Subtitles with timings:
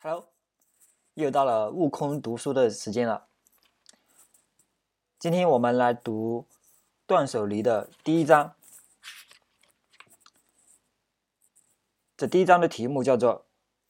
[0.00, 0.32] Hello，
[1.14, 3.26] 又到了悟空读书的时间了。
[5.18, 6.46] 今天我们来读
[7.04, 8.54] 《断舍离》的第一章。
[12.16, 13.48] 这第一章的题目叫做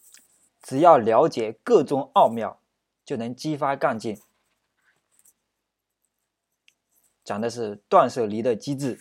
[0.63, 2.63] “只要了解各种奥妙，
[3.05, 4.19] 就能激发干劲”，
[7.23, 8.99] 讲的是断舍离的机制。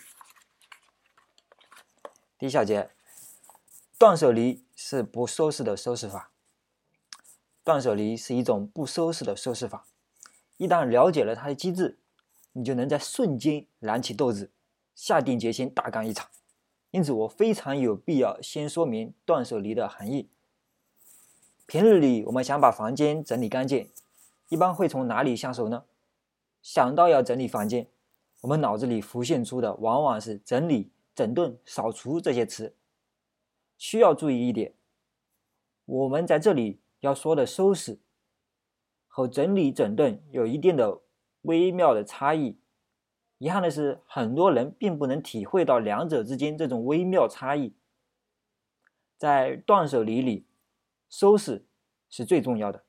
[2.37, 2.93] 第一小节，
[3.97, 6.33] 断舍离是不收拾的收拾法。
[7.67, 9.85] 断舍离是一种不收拾的收拾法，
[10.55, 11.99] 一旦了解了它的机制，
[12.53, 14.49] 你就能在瞬间燃起斗志，
[14.95, 16.29] 下定决心大干一场。
[16.91, 20.29] 因此，我非常有必要先说明断舍离的含义。
[21.65, 23.91] 平日里，我们想把房间整理干净，
[24.47, 25.83] 一般会从哪里下手呢？
[26.61, 27.89] 想到要整理房间，
[28.39, 32.73] 我们脑子里浮现出的往往是整理、整顿、扫除这些词。
[33.77, 34.73] 需要注意一点，
[35.83, 36.79] 我们在这里。
[36.99, 37.99] 要说的收拾
[39.07, 41.01] 和整理整顿有一定的
[41.41, 42.59] 微妙的差异。
[43.37, 47.75] 遗憾的是，很多人并不能体会到两者之间这种微妙差异。
[49.15, 50.47] 在断舍离里，
[51.09, 51.65] 收拾
[52.09, 52.83] 是最重要的，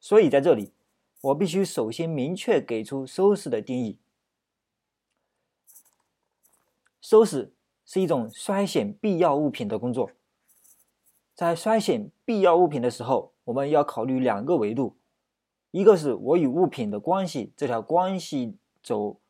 [0.00, 0.72] 所以在这里，
[1.20, 3.98] 我必须首先明确给出收拾的定义。
[7.00, 10.10] 收拾是一种筛选必要物品的工作，
[11.34, 13.32] 在筛选必要物品的时候。
[13.46, 14.96] 我们要考虑两个维度，
[15.72, 19.20] 一个是我与物品的关系这条关系轴，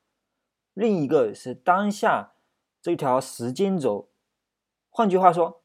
[0.74, 2.34] 另一个是当下
[2.82, 4.10] 这条时间轴。
[4.90, 5.62] 换句话说，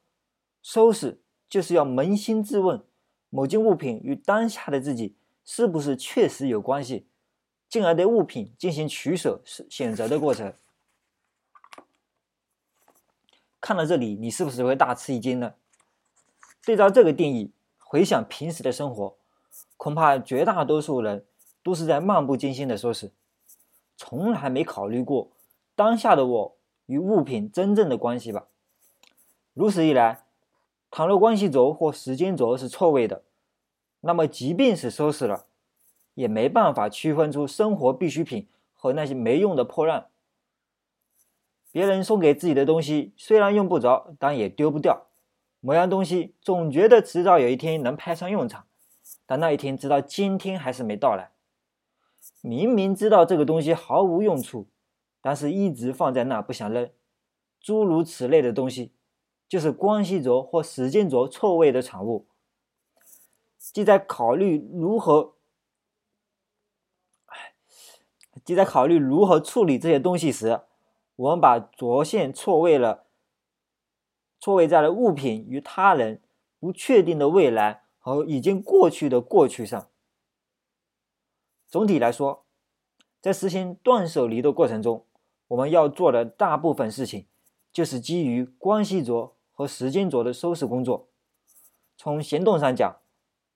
[0.61, 2.81] 收拾就是要扪心自问，
[3.29, 7.09] 某件物品与当下的自己是不是确实有关系，
[7.67, 10.53] 进而对物品进行取舍、是选择的过程。
[13.59, 15.55] 看到这里，你是不是会大吃一惊呢？
[16.67, 17.53] 对照这个定义。
[17.79, 19.15] 回想平时的生活，
[19.77, 21.25] 恐怕绝大多数人
[21.63, 23.09] 都是在漫不经心的收拾，
[23.95, 25.29] 从来没考虑过
[25.77, 28.47] 当下的我与物品真正的关系吧。
[29.53, 30.25] 如此一来，
[30.91, 33.23] 倘若关系轴或时间轴是错位的，
[34.01, 35.45] 那么即便是收拾了，
[36.15, 38.45] 也没办法区分出生活必需品
[38.75, 40.07] 和那些没用的破烂。
[41.71, 45.05] 别人送给自己的东西，虽然用不着，但也丢不掉。
[45.59, 48.67] 某样东西总觉得迟早有一天能派上用场，
[49.25, 51.31] 但那一天直到今天还是没到来。
[52.41, 54.67] 明明知道这个东西毫无用处，
[55.21, 56.89] 但是一直放在那不想扔。
[57.59, 58.93] 诸如此类的东西，
[59.49, 62.27] 就是关系轴或时间轴错位的产物。
[63.57, 65.33] 即在考虑如何，
[68.45, 70.61] 即在考虑如何处理这些东西时，
[71.15, 73.06] 我们把轴线错位了。
[74.39, 76.21] 错位在了物品与他人
[76.59, 79.89] 不确定的未来和已经过去的过去上。
[81.67, 82.45] 总体来说，
[83.19, 85.05] 在实行断舍离的过程中，
[85.49, 87.25] 我们要做的大部分事情
[87.73, 91.07] 就是基于关系轴和时间轴的收拾工作。
[91.97, 92.97] 从行动上讲，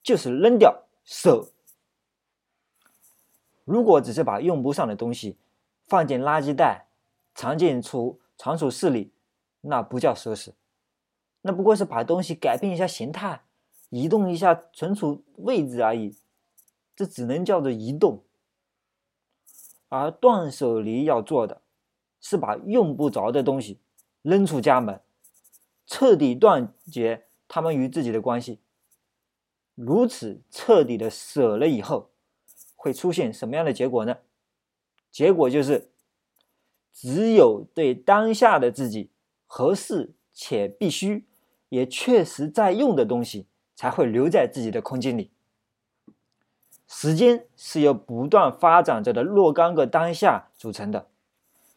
[0.01, 1.49] 就是扔掉、舍。
[3.63, 5.37] 如果只是把用不上的东西
[5.83, 6.87] 放进垃圾袋、
[7.35, 9.13] 藏进储藏储室里，
[9.61, 10.53] 那不叫收拾。
[11.43, 13.43] 那不过是把东西改变一下形态，
[13.89, 16.15] 移动一下存储位置而已，
[16.95, 18.23] 这只能叫做移动。
[19.89, 21.61] 而断舍离要做的，
[22.21, 23.79] 是把用不着的东西
[24.21, 25.01] 扔出家门，
[25.85, 28.59] 彻底断绝他们与自己的关系。
[29.75, 32.11] 如此彻底的舍了以后，
[32.75, 34.19] 会出现什么样的结果呢？
[35.09, 35.91] 结果就是，
[36.93, 39.09] 只有对当下的自己
[39.45, 41.25] 合适且必须。
[41.71, 45.31] 也确实在用的东西才会留在自己的空间里。
[46.85, 51.07] 时间是由不断发展着的若干个当下组成的，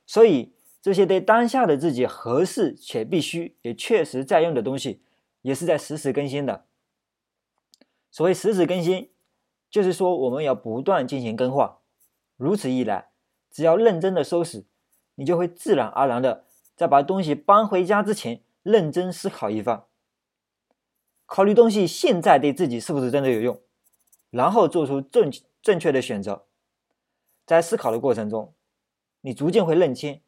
[0.04, 0.52] 所以
[0.82, 5.00] 这些对当下的自己合适且必须也确实在用的东西，
[5.42, 6.64] 也是在实时更新的。
[8.10, 9.10] 所谓实时更新，
[9.70, 11.72] 就是说我们要不断进行更换。
[12.36, 13.10] 如此一来，
[13.48, 14.64] 只要认真的收拾，
[15.14, 18.40] 你就会自然而然的在把东西搬回家之前。
[18.64, 19.84] 认真思考一番，
[21.26, 23.60] 考虑东西现在对自己是不是真的有用，
[24.30, 25.30] 然后做出正
[25.60, 26.46] 正确的选择。
[27.44, 28.54] 在思考的过程中，
[29.20, 30.22] 你逐渐会认清，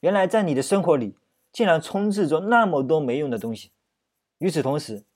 [0.00, 1.16] 原来在你的生活里
[1.50, 3.72] 竟然充斥着那么多没用的东西。
[4.36, 5.06] 与此同时，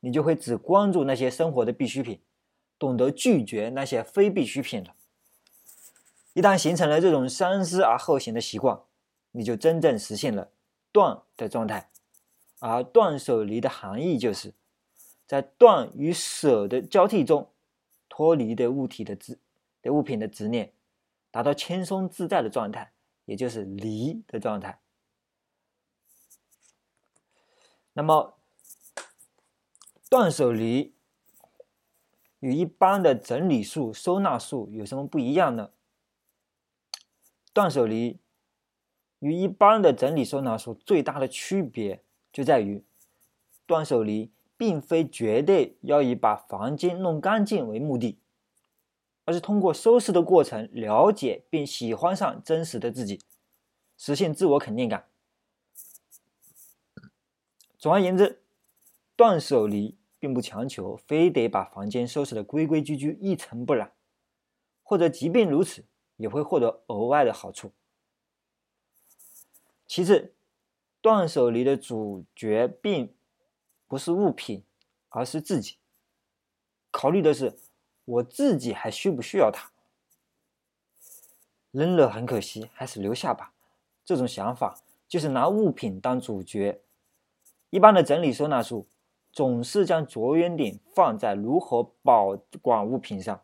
[0.00, 2.20] 你就会只关注那些生活的必需品，
[2.80, 4.96] 懂得拒绝那些非必需品了。
[6.32, 8.80] 一旦形成了这种三思而后行的习惯，
[9.30, 10.50] 你就真正实现了
[10.90, 11.91] 断的状态。
[12.64, 14.54] 而断舍离的含义就是，
[15.26, 17.50] 在断与舍的交替中，
[18.08, 19.40] 脱离的物体的执
[19.80, 20.72] 对物品的执念，
[21.32, 22.92] 达到轻松自在的状态，
[23.24, 24.78] 也就是离的状态。
[27.94, 28.38] 那么，
[30.08, 30.94] 断舍离
[32.38, 35.72] 与一般的整理术、收纳术有什么不一样呢？
[37.52, 38.20] 断舍离
[39.18, 42.82] 与一般的整理收纳术最大的区别就在于，
[43.66, 48.18] 断舍离并非绝对要以把房间弄干净为目的，
[49.24, 53.20] 而是通过收拾的过程了解并喜欢上真实的自己，
[53.98, 55.06] 实现自我肯定感。
[57.78, 58.42] 总而言之，
[59.14, 63.92] 断舍离并不强求非得把房间收拾的规规矩矩、一尘不染，
[64.82, 65.84] 或者即便如此。
[66.18, 67.72] 也会获得额外的好处。
[69.88, 70.32] 其次，
[71.02, 73.12] 断舍离的主角并
[73.86, 74.62] 不是物品，
[75.10, 75.76] 而是自己。
[76.90, 77.58] 考虑的是
[78.04, 79.70] 我自己还需不需要它？
[81.72, 83.52] 扔了很可惜，还是留下吧。
[84.04, 84.78] 这种想法
[85.08, 86.80] 就是拿物品当主角。
[87.70, 88.86] 一般的整理收纳术
[89.32, 93.42] 总是将着眼点放在如何保管物品上，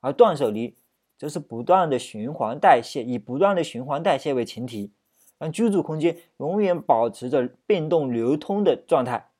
[0.00, 0.76] 而断舍离。
[1.16, 4.92] 则是不断的循环代谢，以不断的循环代谢为前提，
[5.38, 9.30] 让居住空间永远保持着变动流通的状态。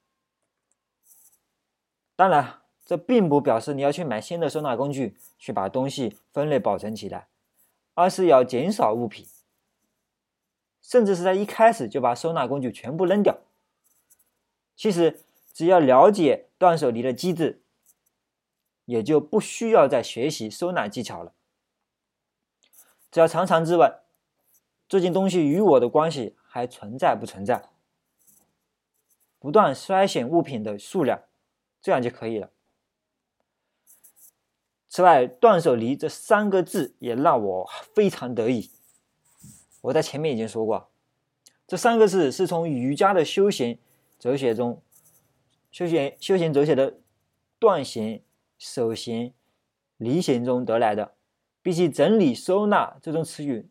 [2.16, 7.28] 当然，这并不表示你要去买新的收纳工具，去把东西分类保存起来，
[7.94, 9.26] 而是要减少物品，
[10.80, 13.38] 甚至是在一开始就把收纳工具全部扔掉。
[14.76, 15.20] 其实，
[15.52, 17.62] 只要了解断舍离的机制，
[18.84, 21.32] 也就不需要再学习收纳技巧了。
[23.10, 23.92] 只要常常质问：
[24.88, 27.68] 这件东西与我的关系还存在不存在？
[29.38, 31.22] 不断筛选物品的数量，
[31.82, 32.50] 这样就可以了。
[34.88, 38.70] 此外，“断舍离”这三个字也让我非常得意。
[39.82, 40.88] 我在前面已经说过，
[41.66, 43.78] 这三个字是从瑜伽的修行
[44.18, 44.80] 哲学中，
[45.72, 46.98] 修行修行哲学的
[47.58, 48.22] 断行、
[48.56, 49.34] 守行、
[49.96, 51.14] 离行中得来的。
[51.60, 53.68] 比起整理收纳这种词语，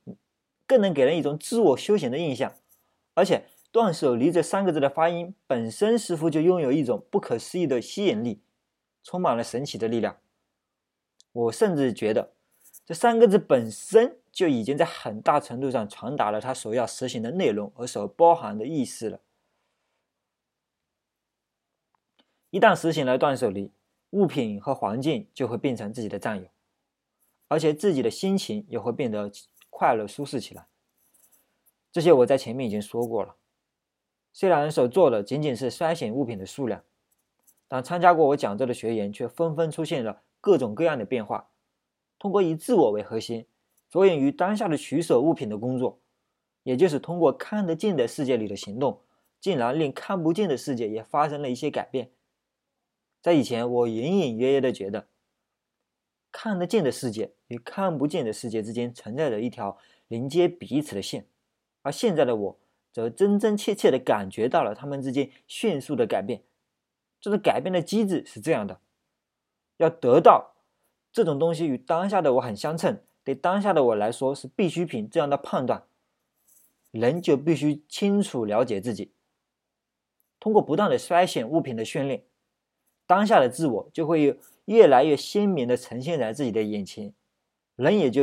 [0.66, 2.56] 更能给人一种自我修行的印象。
[3.14, 8.42] 而且“断舍离”这三个字的发音本身似乎就拥有一种不可思议的吸引力，
[9.04, 10.18] 充满了神奇的力量。
[11.32, 12.34] 我甚至觉得，
[12.86, 19.20] 这三个字本身就已经在很大程度上传达了他所要实行的内容和所包含的意思了。
[22.50, 23.72] 一旦实行了断舍离，
[24.12, 26.48] 物品和环境就会变成自己的战友。
[27.48, 29.32] 而且自己的心情也会变得
[29.76, 30.68] 快乐舒适起来。
[31.92, 33.36] 这些我在前面已经说过了。
[34.32, 36.84] 虽然所做的仅仅是筛选物品的数量，
[37.68, 41.50] 但参加过我讲座的学员却纷纷出现了各种各样的变化。
[42.20, 43.48] 通过以自我为核心，
[43.90, 46.00] 着眼于当下的取舍物品的工作，
[46.62, 49.02] 也就是通过看得见的世界里的行动，
[49.40, 52.12] 竟然令看不见的世界也发生了一些改变。
[53.22, 55.08] 在以前，我隐隐约约的觉得。
[56.34, 59.78] 看得见的世界与看不见的世界之间存在着一条
[60.08, 61.28] 连接彼此的线，
[61.84, 62.60] 而现在的我
[62.92, 66.44] 则真真切切地感觉到了他们之间迅速的改变。
[67.22, 68.82] 这种改变的机制是这样的：
[69.78, 70.56] 要得到
[71.12, 75.86] 这种东西与当下的我很相称，对当下的我来说是必需品这样的判断，
[76.92, 79.14] 人就必须清楚了解自己。
[80.40, 82.26] 通过不断的筛选物品的训练，
[83.06, 84.40] 当下的自我就会。
[84.66, 87.14] 越来越鲜明的呈现在自己的眼前，
[87.76, 88.22] 人也就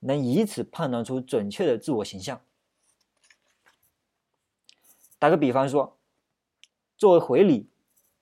[0.00, 2.40] 能以此判断出准确的自我形象。
[5.20, 5.96] 打个比方说，
[6.96, 7.70] 作为回礼，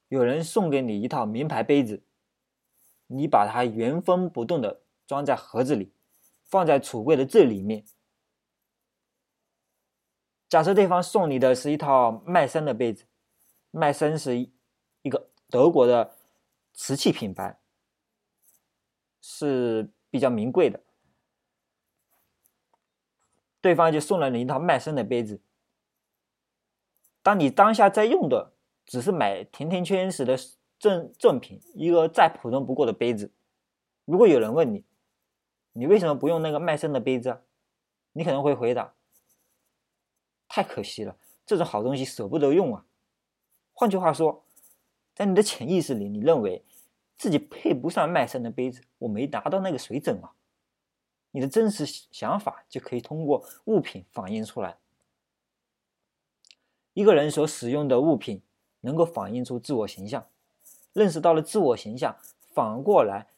[0.08, 2.02] 有人送给你一套名牌杯子，
[3.06, 5.90] 你把它原封不动的装在盒子里，
[6.44, 7.86] 放在橱柜的最里面。
[10.46, 13.06] 假设对方送你的是一套麦森的杯子，
[13.70, 14.52] 麦森是一
[15.00, 16.14] 一个德国的。
[16.78, 17.58] 瓷器品牌
[19.22, 20.82] 是比较名贵的，
[23.62, 25.40] 对方就送了你一套麦森的杯子。
[27.22, 28.52] 当你当下在用的
[28.84, 30.36] 只是买甜甜圈时的
[30.78, 33.32] 赠赠品，一个再普通不过的杯子。
[34.04, 34.84] 如果有人问你，
[35.72, 37.42] 你为什么不用那个麦森的杯子？
[38.12, 38.94] 你可能会回答：
[40.46, 42.84] 太可惜了，这种好东西舍不得用啊。
[43.72, 44.45] 换句话说。
[45.16, 46.62] 在你的潜意识里，你认为
[47.16, 50.34] 自己配不上麦森的杯子，我没达到那个水准啊。
[51.30, 54.76] 你的真实想法就可以通过物品反映出来。
[56.92, 58.42] 一个人所使用的物品
[58.82, 60.28] 能够反映出自我形象，
[60.92, 62.14] 认识到了自我形象，
[62.52, 63.28] 反过来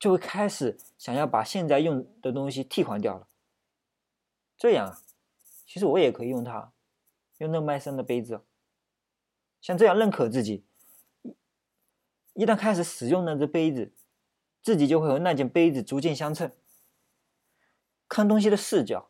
[0.00, 3.28] 就会开始想要把现在用的东西替换掉了。
[4.58, 5.00] 这样，
[5.64, 6.72] 其实我也可以用它，
[7.38, 8.42] 用那卖身的杯子。
[9.60, 10.64] 像这样认可自己，
[12.36, 13.92] 一旦开始使用那只杯子，
[14.62, 16.52] 自己就会和那件杯子逐渐相称。
[18.08, 19.08] 看东西的视角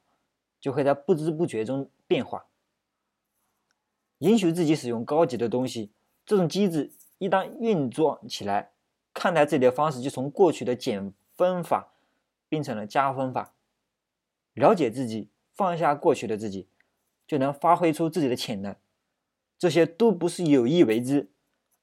[0.60, 2.46] 就会在不知不觉中变化。
[4.18, 5.92] 允许自己使用高级的东西，
[6.24, 8.70] 这种机制一旦运作起来，
[9.12, 11.94] 看待自己的方式就从过去的减分法
[12.48, 13.52] 变成了加分法。
[14.54, 16.68] 了解自己，放下过去的自己，
[17.26, 18.74] 就能发挥出自己的潜能。
[19.58, 21.30] 这些都不是有意为之，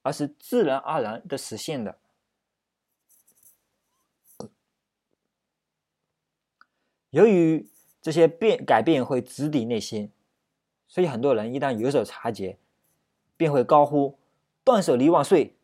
[0.03, 1.97] 而是自然而然的实现的。
[7.09, 7.67] 由于
[8.01, 10.11] 这些变改变会直抵内心，
[10.87, 12.57] 所以很多人一旦有所察觉，
[13.37, 14.19] 便会高呼
[14.63, 15.55] “断舍离万岁”。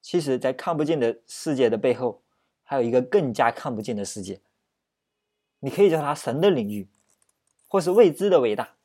[0.00, 2.22] 其实，在看不见的世界的背后，
[2.62, 4.40] 还有一个更加看不见的世界。
[5.58, 6.86] 你可以叫它神的领域，
[7.66, 8.76] 或是未知的伟大。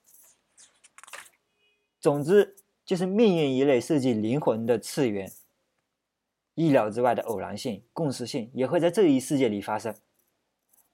[1.99, 5.31] 总之，就是命运一类设计灵魂的次元，
[6.55, 9.95] 意料之外的偶然性、共识性也会在这一世界里发生。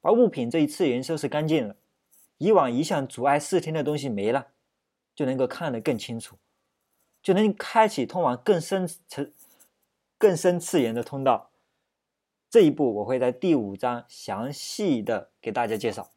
[0.02, 1.76] 把物品这一次元收拾干净了，
[2.38, 4.50] 以往一向阻碍视听的东西没了，
[5.16, 6.38] 就能够看得更清楚，
[7.24, 9.34] 就能开启通往更深层、
[10.18, 11.50] 更深次元的通道。
[12.50, 16.12] 这一步我会在第五章详细的给大家介绍。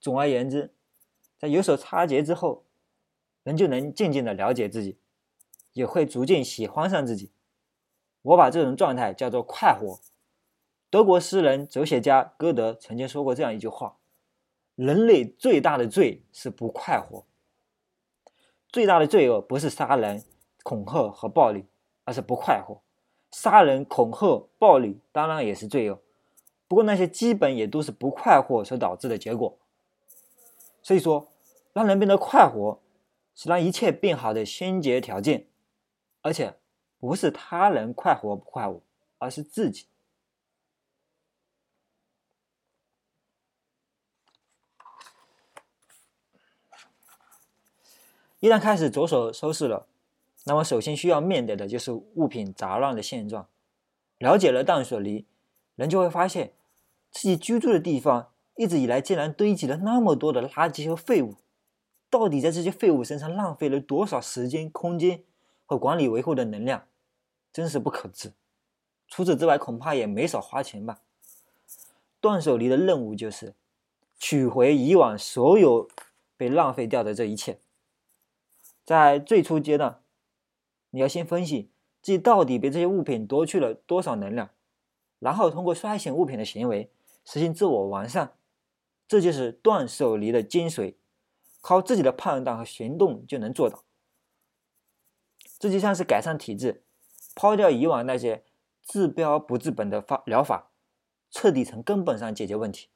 [0.00, 0.74] 总而言之，
[1.38, 2.64] 在有所察觉之后。
[3.42, 4.98] 人就能渐渐的了解自己，
[5.72, 7.32] 也会逐渐喜欢上自己。
[8.22, 9.98] 我把这种状态叫做快活。
[10.90, 13.96] 德国诗人、哲学家歌德曾经说过这样一句话
[14.76, 17.24] ：“人类最大的罪是不快活。
[18.68, 20.22] 最大的罪恶不是杀人、
[20.62, 21.66] 恐吓和暴力，
[22.04, 22.80] 而是不快活。
[23.32, 26.00] 杀人、恐吓、暴力当然也是罪恶，
[26.68, 29.58] 不过那些基本也都是不快活所导致的结果。
[30.82, 31.28] 所以说，
[31.72, 32.78] 让人变得快活。”
[33.34, 35.46] 是让一切变好的先决条件，
[36.20, 36.56] 而且
[36.98, 38.82] 不是他人快活不快活，
[39.18, 39.86] 而是自己。
[48.40, 49.86] 一旦开始着手收拾了，
[50.46, 53.48] 那么首先需要面对的就是物品杂乱的现状。
[54.18, 55.26] 了解了断舍离，
[55.76, 56.52] 人就会发现
[57.10, 61.36] 自己居住的地方一直以来竟然堆积了那么多的垃圾和废物。
[62.12, 65.22] 到底在这些废物身上浪费了多少时间、空间
[65.64, 66.86] 和管理维护的能量，
[67.50, 68.34] 真是不可知。
[69.08, 71.00] 除此之外，恐怕也没少花钱吧。
[72.20, 73.54] 断舍离的任务就是
[74.18, 75.88] 取回以往所有
[76.36, 77.58] 被浪费掉的这一切。
[78.84, 80.02] 在最初阶段，
[80.90, 81.70] 你要先分析
[82.02, 84.50] 自己到底被这些物品夺去了多少能量，
[85.18, 86.90] 然后通过筛选物品的行为
[87.24, 88.34] 实现自我完善。
[89.08, 90.96] 这就是断舍离的精髓。
[91.62, 93.84] 靠自己的判断和行动就能做到，
[95.58, 96.82] 这就像是改善体质，
[97.34, 98.44] 抛掉以往那些
[98.82, 100.72] 治标不治本的方疗法，
[101.30, 102.88] 彻底从根本上解决问题。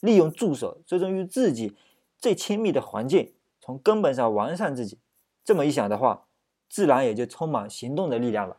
[0.00, 1.76] 利用助手，最终与自己
[2.16, 5.00] 最亲密的环境，从根本上完善自己。
[5.44, 6.26] 这么一想的话，
[6.68, 8.58] 自然也就充满行动的力量了。